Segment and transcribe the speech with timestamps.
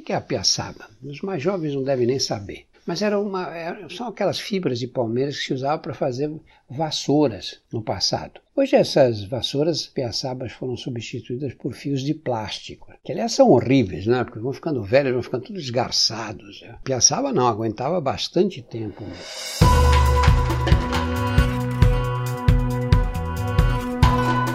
[0.00, 0.88] que é a piaçaba?
[1.02, 2.66] Os mais jovens não devem nem saber.
[2.86, 3.48] Mas era uma,
[3.88, 6.30] são aquelas fibras de palmeiras que se usavam para fazer
[6.68, 8.40] vassouras no passado.
[8.54, 14.22] Hoje essas vassouras piaçabas foram substituídas por fios de plástico, que aliás são horríveis, né?
[14.22, 16.60] Porque vão ficando velhos, vão ficando tudo esgarçados.
[16.60, 16.76] Né?
[16.84, 19.02] Piaçaba não, aguentava bastante tempo.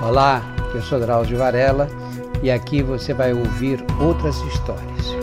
[0.08, 0.44] Olá,
[0.74, 1.88] eu sou Drauzio Varela
[2.44, 5.19] e aqui você vai ouvir outras histórias.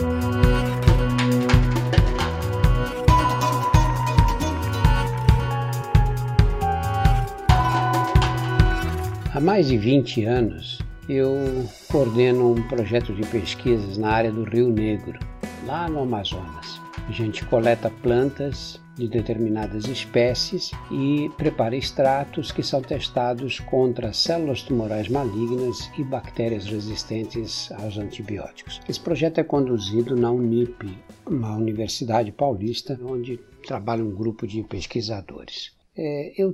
[9.37, 11.31] Há mais de 20 anos eu
[11.91, 15.19] coordeno um projeto de pesquisas na área do Rio Negro,
[15.67, 16.81] lá no Amazonas.
[17.07, 24.63] A gente coleta plantas de determinadas espécies e prepara extratos que são testados contra células
[24.63, 28.81] tumorais malignas e bactérias resistentes aos antibióticos.
[28.89, 30.91] Esse projeto é conduzido na Unip,
[31.27, 35.76] uma universidade paulista, onde trabalha um grupo de pesquisadores.
[35.97, 36.53] É, eu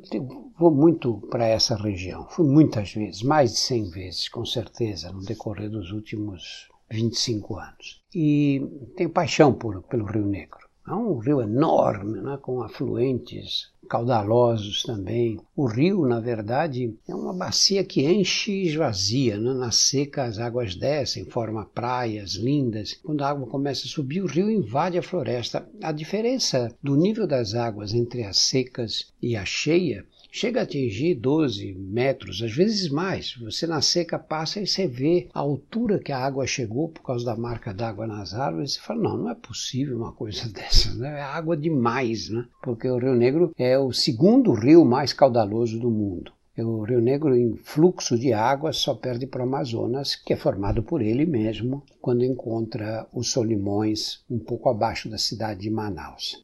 [0.57, 5.21] vou muito para essa região, fui muitas vezes, mais de 100 vezes, com certeza, no
[5.21, 8.01] decorrer dos últimos 25 anos.
[8.15, 8.61] E
[8.95, 10.63] tenho paixão por, pelo Rio Negro.
[10.85, 15.39] É um rio enorme, né, com afluentes caudalosos também.
[15.55, 19.37] O rio, na verdade, é uma bacia que enche e esvazia.
[19.37, 19.53] Né?
[19.53, 22.93] Na seca, as águas descem, formam praias lindas.
[23.03, 25.67] Quando a água começa a subir, o rio invade a floresta.
[25.81, 31.13] A diferença do nível das águas entre as secas e a cheia chega a atingir
[31.13, 33.35] 12 metros, às vezes mais.
[33.35, 37.23] Você na seca passa e você vê a altura que a água chegou por causa
[37.23, 38.73] da marca d'água nas árvores.
[38.73, 41.19] Você fala, não, não é possível uma coisa dessa, né?
[41.19, 42.47] é água demais, né?
[42.63, 46.33] porque o Rio Negro é o segundo rio mais caudaloso do mundo.
[46.57, 50.81] O Rio Negro, em fluxo de água, só perde para o Amazonas, que é formado
[50.81, 56.43] por ele mesmo, quando encontra os Solimões um pouco abaixo da cidade de Manaus.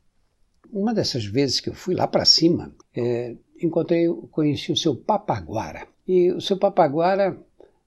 [0.72, 5.88] Uma dessas vezes que eu fui lá para cima, é, encontrei, conheci o seu Papaguara.
[6.08, 7.38] E o seu Papaguara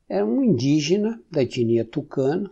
[0.08, 2.50] era um indígena da etnia tucana.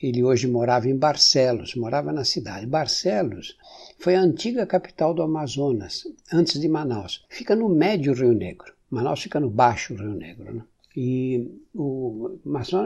[0.00, 2.66] Ele hoje morava em Barcelos, morava na cidade.
[2.66, 3.56] Barcelos
[3.98, 7.24] foi a antiga capital do Amazonas, antes de Manaus.
[7.28, 8.72] Fica no médio Rio Negro.
[8.90, 10.54] Manaus fica no baixo Rio Negro.
[10.54, 10.62] Né?
[10.96, 12.38] E o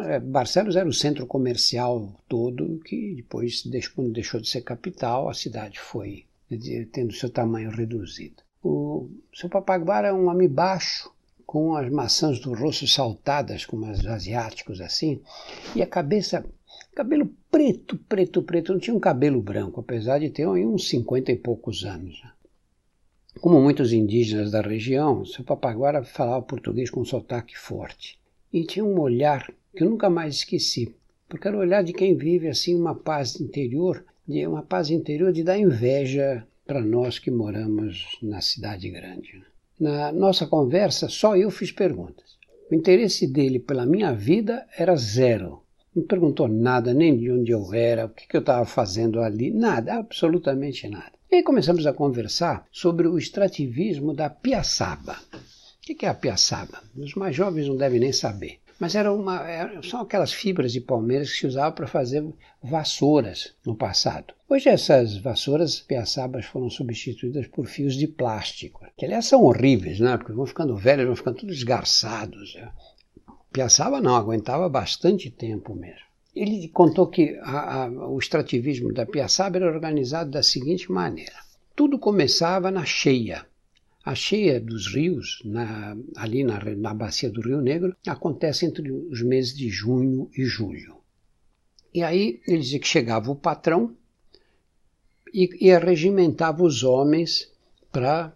[0.06, 3.62] é, Barcelos era o centro comercial todo, que depois,
[3.94, 6.24] quando deixou de ser capital, a cidade foi
[6.92, 8.42] tendo seu tamanho reduzido.
[8.62, 11.10] O seu Papaguara é um homem baixo,
[11.44, 15.20] com as maçãs do rosto saltadas, como os asiáticos assim,
[15.74, 16.44] e a cabeça,
[16.94, 21.36] cabelo preto, preto, preto, não tinha um cabelo branco, apesar de ter uns cinquenta e
[21.36, 22.22] poucos anos.
[23.40, 28.18] Como muitos indígenas da região, seu Papaguara falava português com um sotaque forte
[28.52, 30.94] e tinha um olhar que eu nunca mais esqueci,
[31.28, 35.32] porque era o olhar de quem vive assim uma paz interior, de uma paz interior
[35.32, 39.42] de dar inveja para nós que moramos na cidade grande.
[39.78, 42.36] Na nossa conversa, só eu fiz perguntas.
[42.70, 45.62] O interesse dele pela minha vida era zero.
[45.94, 49.50] Não perguntou nada, nem de onde eu era, o que, que eu estava fazendo ali,
[49.50, 51.12] nada, absolutamente nada.
[51.30, 55.16] E aí começamos a conversar sobre o extrativismo da piaçaba.
[55.34, 56.82] O que é a piaçaba?
[56.96, 59.40] Os mais jovens não devem nem saber mas era uma,
[59.88, 62.24] são aquelas fibras de palmeiras que se usavam para fazer
[62.60, 64.34] vassouras no passado.
[64.48, 70.16] Hoje essas vassouras piaçabas foram substituídas por fios de plástico, que aliás são horríveis, né?
[70.16, 72.56] porque vão ficando velhos, vão ficando tudo esgarçados.
[72.56, 72.72] Né?
[73.52, 76.02] Piaçaba não, aguentava bastante tempo mesmo.
[76.34, 81.36] Ele contou que a, a, o extrativismo da piaçaba era organizado da seguinte maneira.
[81.76, 83.46] Tudo começava na cheia,
[84.04, 89.22] a cheia dos rios, na, ali na, na bacia do Rio Negro, acontece entre os
[89.22, 90.96] meses de junho e julho.
[91.94, 93.94] E aí ele dizia que chegava o patrão
[95.32, 97.50] e, e regimentava os homens
[97.90, 98.32] para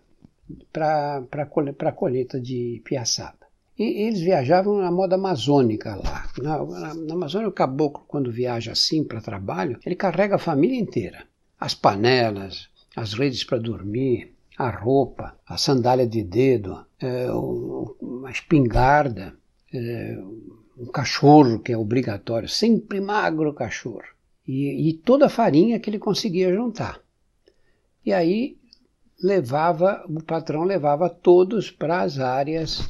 [0.73, 3.47] a colheita de piaçaba.
[3.79, 6.31] E eles viajavam na moda amazônica lá.
[6.39, 10.79] Na, na, na Amazônia, o caboclo, quando viaja assim para trabalho, ele carrega a família
[10.79, 11.27] inteira.
[11.61, 19.37] As panelas, as redes para dormir, a roupa, a sandália de dedo, é, uma espingarda,
[19.73, 20.19] é,
[20.79, 24.03] um cachorro que é obrigatório, sempre magro cachorro,
[24.47, 27.01] e, e toda a farinha que ele conseguia juntar.
[28.05, 28.57] E aí
[29.23, 32.89] levava, o patrão levava todos para as áreas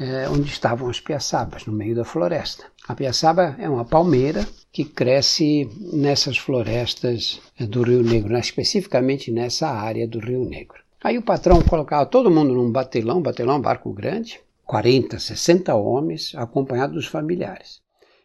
[0.00, 2.64] é, onde estavam as piaçabas, no meio da floresta.
[2.86, 9.68] A piaçaba é uma palmeira que cresce nessas florestas do Rio Negro, né, especificamente nessa
[9.68, 10.80] área do Rio Negro.
[11.02, 16.94] Aí o patrão colocava todo mundo num batelão, batelão barco grande, 40, 60 homens, acompanhados
[16.94, 17.80] dos familiares.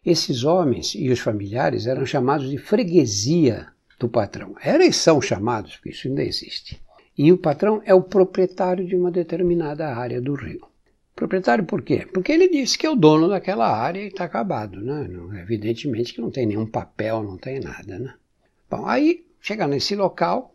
[0.05, 3.67] Esses homens e os familiares eram chamados de freguesia
[3.97, 4.55] do patrão.
[4.63, 6.81] Eles são chamados, porque isso ainda existe.
[7.17, 10.67] E o patrão é o proprietário de uma determinada área do rio.
[11.15, 12.05] Proprietário por quê?
[12.13, 15.07] Porque ele disse que é o dono daquela área e está acabado, né?
[15.41, 18.13] Evidentemente que não tem nenhum papel, não tem nada, né?
[18.69, 20.53] Bom, aí chega nesse local,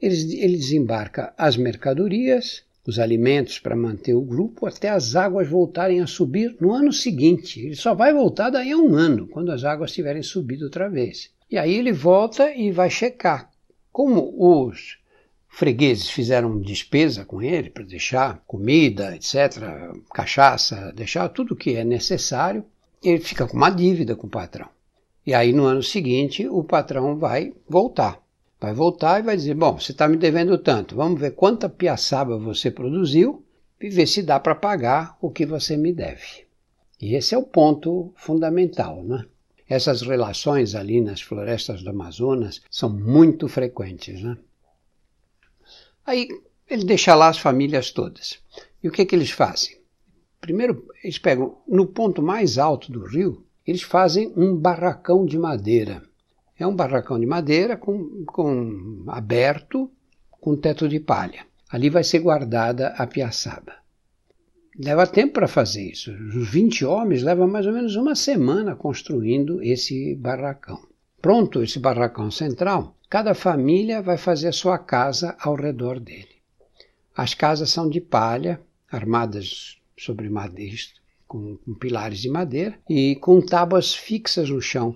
[0.00, 6.00] ele, ele desembarca as mercadorias, os alimentos para manter o grupo até as águas voltarem
[6.00, 7.60] a subir no ano seguinte.
[7.60, 11.30] Ele só vai voltar daí a um ano, quando as águas tiverem subido outra vez.
[11.50, 13.50] E aí ele volta e vai checar.
[13.92, 14.98] Como os
[15.48, 21.84] fregueses fizeram despesa com ele para deixar comida, etc., cachaça, deixar tudo o que é
[21.84, 22.64] necessário,
[23.02, 24.68] ele fica com uma dívida com o patrão.
[25.26, 28.20] E aí no ano seguinte o patrão vai voltar.
[28.60, 32.36] Vai voltar e vai dizer: Bom, você está me devendo tanto, vamos ver quanta piaçaba
[32.38, 33.44] você produziu
[33.80, 36.46] e ver se dá para pagar o que você me deve.
[37.00, 39.24] E esse é o ponto fundamental, né?
[39.66, 44.36] Essas relações ali nas florestas do Amazonas são muito frequentes, né?
[46.04, 46.28] Aí
[46.68, 48.40] ele deixa lá as famílias todas.
[48.82, 49.80] E o que, que eles fazem?
[50.40, 56.02] Primeiro, eles pegam no ponto mais alto do rio, eles fazem um barracão de madeira.
[56.60, 59.90] É um barracão de madeira com, com aberto,
[60.30, 61.46] com teto de palha.
[61.70, 63.76] Ali vai ser guardada a piaçaba.
[64.78, 66.12] Leva tempo para fazer isso.
[66.12, 70.78] Os 20 homens levam mais ou menos uma semana construindo esse barracão.
[71.22, 76.42] Pronto esse barracão central, cada família vai fazer a sua casa ao redor dele.
[77.16, 78.60] As casas são de palha,
[78.90, 80.76] armadas sobre madeira,
[81.26, 84.94] com, com pilares de madeira e com tábuas fixas no chão,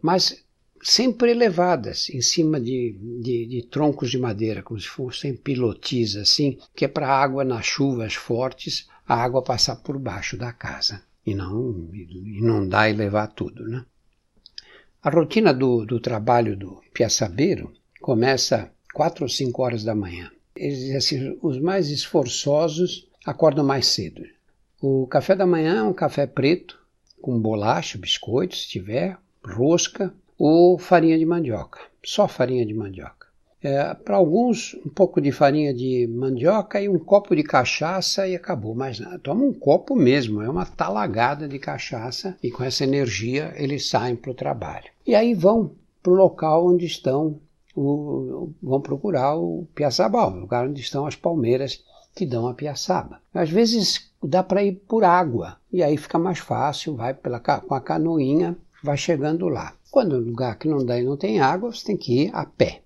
[0.00, 0.44] mas
[0.82, 6.58] sempre elevadas em cima de, de, de, troncos de madeira, como se fossem pilotis assim,
[6.74, 11.02] que é para a água nas chuvas fortes, a água passar por baixo da casa
[11.26, 13.84] e não inundar e levar tudo, né?
[15.02, 20.30] A rotina do, do trabalho do piaçabeiro começa quatro ou cinco horas da manhã.
[20.54, 24.22] Eles, assim, os mais esforçosos acordam mais cedo.
[24.80, 26.78] O café da manhã é um café preto,
[27.20, 31.78] com bolacha, biscoito, se tiver, rosca ou farinha de mandioca.
[32.02, 33.28] Só farinha de mandioca.
[33.62, 38.34] É, Para alguns, um pouco de farinha de mandioca e um copo de cachaça e
[38.34, 38.74] acabou.
[38.74, 43.52] Mas nada, toma um copo mesmo, é uma talagada de cachaça e com essa energia
[43.54, 44.86] eles saem para o trabalho.
[45.06, 45.72] E aí vão
[46.02, 47.38] para o local onde estão,
[47.76, 51.84] o, vão procurar o piaçaba, o lugar onde estão as palmeiras
[52.14, 53.20] que dão a piaçaba.
[53.34, 57.74] Às vezes dá para ir por água e aí fica mais fácil, vai pela, com
[57.74, 59.74] a canoinha, vai chegando lá.
[59.90, 62.44] Quando o lugar que não dá e não tem água, você tem que ir a
[62.44, 62.82] pé.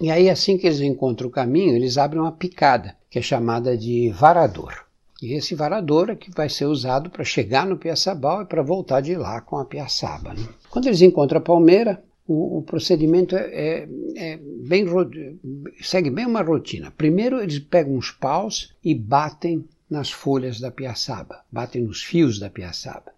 [0.00, 3.76] E aí, assim que eles encontram o caminho, eles abrem uma picada, que é chamada
[3.76, 4.84] de varador.
[5.22, 9.00] E esse varador é que vai ser usado para chegar no Piaçabal e para voltar
[9.00, 10.34] de lá com a Piaçaba.
[10.34, 10.46] Né?
[10.68, 14.84] Quando eles encontram a palmeira, o, o procedimento é, é, é, bem
[15.80, 16.90] segue bem uma rotina.
[16.90, 22.50] Primeiro eles pegam uns paus e batem nas folhas da piaçaba, batem nos fios da
[22.50, 23.12] piaçaba.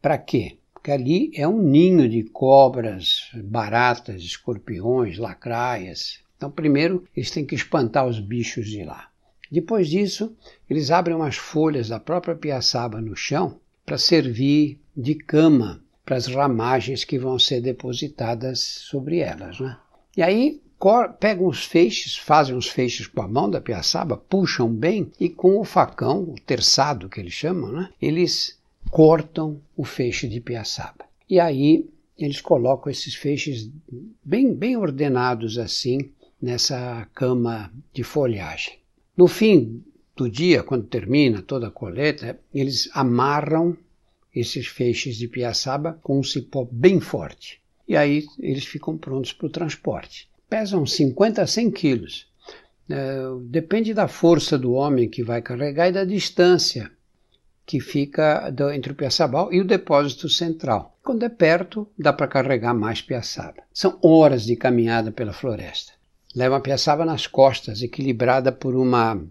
[0.00, 0.56] Para quê?
[0.80, 6.20] Porque ali é um ninho de cobras, baratas, escorpiões, lacraias.
[6.38, 9.10] Então, primeiro, eles têm que espantar os bichos de lá.
[9.52, 10.34] Depois disso,
[10.70, 16.26] eles abrem umas folhas da própria piaçaba no chão para servir de cama para as
[16.26, 19.60] ramagens que vão ser depositadas sobre elas.
[19.60, 19.76] Né?
[20.16, 20.62] E aí
[21.18, 25.60] pegam os feixes, fazem os feixes com a mão da piaçaba, puxam bem e com
[25.60, 27.90] o facão, o terçado que eles chamam, né?
[28.00, 28.58] eles
[28.88, 31.04] cortam o feixe de piaçaba.
[31.28, 33.70] E aí eles colocam esses feixes
[34.24, 36.10] bem, bem ordenados assim
[36.40, 38.78] nessa cama de folhagem.
[39.16, 39.82] No fim
[40.16, 43.76] do dia, quando termina toda a coleta, eles amarram
[44.34, 47.60] esses feixes de piaçaba com um cipó bem forte.
[47.88, 50.28] E aí eles ficam prontos para o transporte.
[50.48, 52.28] Pesam 50 a 100 quilos.
[52.88, 56.90] É, depende da força do homem que vai carregar e da distância
[57.70, 60.98] que fica do, entre o Piaçabal e o depósito central.
[61.04, 63.62] Quando é perto, dá para carregar mais piaçaba.
[63.72, 65.92] São horas de caminhada pela floresta.
[66.34, 69.22] Leva a piaçaba nas costas, equilibrada por uma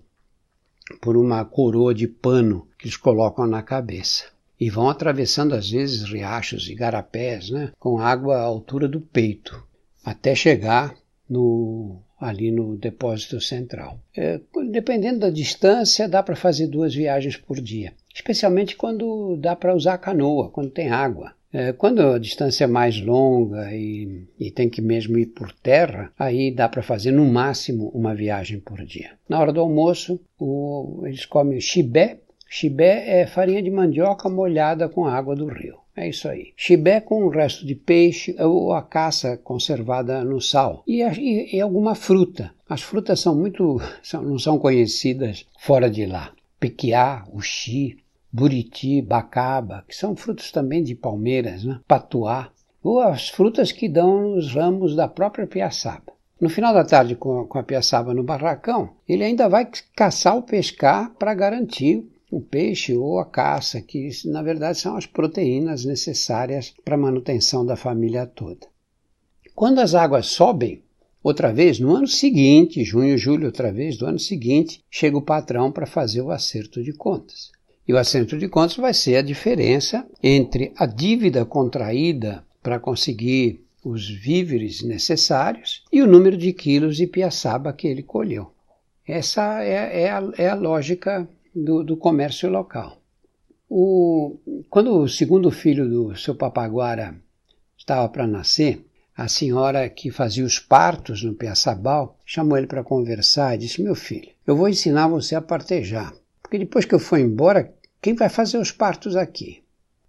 [1.01, 4.24] por uma coroa de pano que eles colocam na cabeça.
[4.58, 9.62] E vão atravessando às vezes riachos e garapés, né, com água à altura do peito,
[10.01, 10.96] até chegar
[11.29, 14.00] no ali no depósito central.
[14.15, 14.39] É,
[14.72, 19.94] dependendo da distância, dá para fazer duas viagens por dia especialmente quando dá para usar
[19.94, 21.34] a canoa, quando tem água.
[21.52, 26.12] É, quando a distância é mais longa e, e, tem que mesmo ir por terra,
[26.20, 29.12] aí dá para fazer no máximo uma viagem por dia.
[29.28, 32.20] Na hora do almoço, o, eles comem chibé.
[32.48, 35.78] Chibé é farinha de mandioca molhada com água do rio.
[35.96, 36.54] É isso aí.
[36.56, 40.84] Chibé com o resto de peixe ou a caça conservada no sal.
[40.86, 42.52] E, e, e alguma fruta.
[42.70, 43.82] As frutas são muito.
[44.04, 46.32] São, não são conhecidas fora de lá.
[46.60, 47.98] Pequiá, uxi,
[48.31, 51.79] buriti, bacaba, que são frutos também de palmeiras, né?
[51.88, 52.51] patuá,
[52.83, 56.13] ou as frutas que dão nos ramos da própria piaçaba.
[56.39, 61.13] No final da tarde, com a piaçaba no barracão, ele ainda vai caçar ou pescar
[61.15, 66.95] para garantir o peixe ou a caça, que na verdade são as proteínas necessárias para
[66.95, 68.67] a manutenção da família toda.
[69.53, 70.81] Quando as águas sobem,
[71.21, 75.71] outra vez, no ano seguinte, junho, julho, outra vez, do ano seguinte, chega o patrão
[75.71, 77.51] para fazer o acerto de contas.
[77.89, 83.65] E o acerto de contas vai ser a diferença entre a dívida contraída para conseguir
[83.84, 88.51] os víveres necessários e o número de quilos de piaçaba que ele colheu.
[89.08, 93.01] Essa é, é, a, é a lógica do, do comércio local.
[93.67, 94.38] O,
[94.69, 97.15] quando o segundo filho do seu papaguara
[97.75, 98.86] estava para nascer,
[99.17, 103.96] a senhora que fazia os partos no Piaçabal chamou ele para conversar e disse: Meu
[103.96, 108.29] filho, eu vou ensinar você a partejar, porque depois que eu for embora, quem vai
[108.29, 109.62] fazer os partos aqui?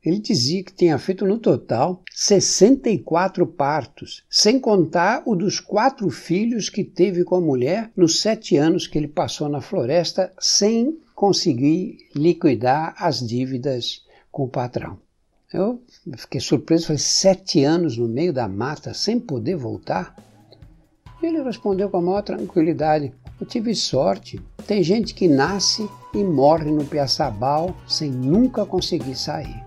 [0.03, 6.71] Ele dizia que tinha feito no total 64 partos, sem contar o dos quatro filhos
[6.71, 12.09] que teve com a mulher nos sete anos que ele passou na floresta sem conseguir
[12.15, 14.99] liquidar as dívidas com o patrão.
[15.53, 15.83] Eu
[16.17, 20.17] fiquei surpreso, foi sete anos no meio da mata sem poder voltar.
[21.21, 24.39] Ele respondeu com a maior tranquilidade: Eu tive sorte.
[24.67, 29.65] Tem gente que nasce e morre no Piaçabal sem nunca conseguir sair.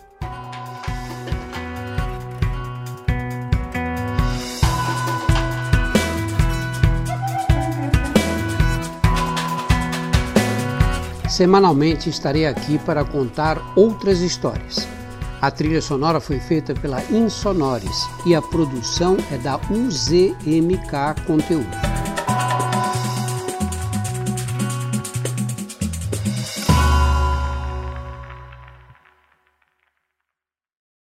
[11.28, 14.88] Semanalmente estarei aqui para contar outras histórias.
[15.42, 21.93] A trilha sonora foi feita pela Insonores e a produção é da UZMK Conteúdo.